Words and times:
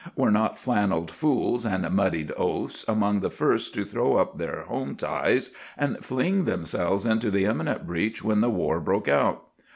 Were 0.15 0.31
not 0.31 0.57
flannelled 0.57 1.11
fools 1.11 1.63
and 1.63 1.87
muddied 1.91 2.31
oafs 2.35 2.83
among 2.87 3.19
the 3.19 3.29
first 3.29 3.75
to 3.75 3.85
throw 3.85 4.15
up 4.15 4.35
their 4.39 4.63
home 4.63 4.95
ties 4.95 5.51
and 5.77 6.03
fling 6.03 6.45
themselves 6.45 7.05
into 7.05 7.29
the 7.29 7.45
imminent 7.45 7.85
breach 7.85 8.23
when 8.23 8.41
the 8.41 8.49
war 8.49 8.79
broke 8.79 9.07
out? 9.07 9.45